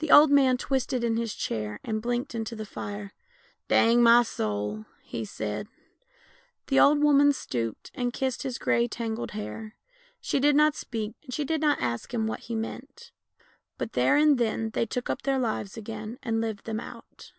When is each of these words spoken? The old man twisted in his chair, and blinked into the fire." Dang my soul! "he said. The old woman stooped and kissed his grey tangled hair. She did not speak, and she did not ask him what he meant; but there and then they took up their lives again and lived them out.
The 0.00 0.10
old 0.10 0.30
man 0.30 0.58
twisted 0.58 1.02
in 1.02 1.16
his 1.16 1.34
chair, 1.34 1.80
and 1.82 2.02
blinked 2.02 2.34
into 2.34 2.54
the 2.54 2.66
fire." 2.66 3.14
Dang 3.68 4.02
my 4.02 4.22
soul! 4.22 4.84
"he 5.00 5.24
said. 5.24 5.66
The 6.66 6.78
old 6.78 7.02
woman 7.02 7.32
stooped 7.32 7.90
and 7.94 8.12
kissed 8.12 8.42
his 8.42 8.58
grey 8.58 8.86
tangled 8.86 9.30
hair. 9.30 9.76
She 10.20 10.40
did 10.40 10.56
not 10.56 10.74
speak, 10.74 11.14
and 11.22 11.32
she 11.32 11.46
did 11.46 11.62
not 11.62 11.80
ask 11.80 12.12
him 12.12 12.26
what 12.26 12.40
he 12.40 12.54
meant; 12.54 13.12
but 13.78 13.94
there 13.94 14.18
and 14.18 14.36
then 14.36 14.72
they 14.74 14.84
took 14.84 15.08
up 15.08 15.22
their 15.22 15.38
lives 15.38 15.74
again 15.74 16.18
and 16.22 16.42
lived 16.42 16.66
them 16.66 16.78
out. 16.78 17.32